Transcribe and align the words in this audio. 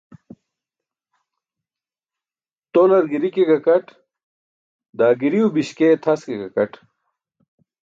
Tolar 2.73 3.05
giri 3.11 3.29
ke 3.35 3.43
gakat, 3.49 3.85
daa 4.97 5.13
giriw 5.19 5.47
biśkee 5.55 5.95
tʰas 6.03 6.21
ke 6.27 6.33
gakaṭ. 6.41 6.73